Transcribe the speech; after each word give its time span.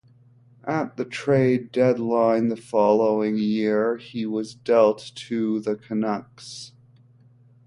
At 0.65 0.97
the 0.97 1.05
trade 1.05 1.71
deadline 1.71 2.47
the 2.47 2.55
following 2.57 3.37
year, 3.37 3.97
he 3.97 4.25
was 4.25 4.55
dealt 4.55 5.11
to 5.27 5.59
the 5.59 5.75
Canucks. 5.75 6.71